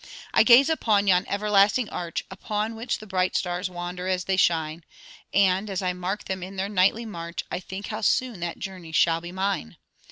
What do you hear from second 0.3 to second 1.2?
'I gaze upon